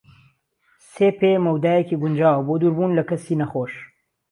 [0.93, 3.73] سێ پێ مەودایەکی گونجاوە بۆ دووربوون لە کەسی نەخۆش.